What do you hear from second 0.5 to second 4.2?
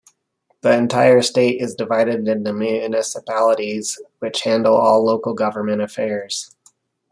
The entire state is divided into municipalities,